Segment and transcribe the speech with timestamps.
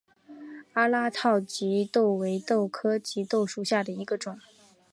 [0.73, 4.39] 阿拉套棘豆为豆科棘豆属下的一个种。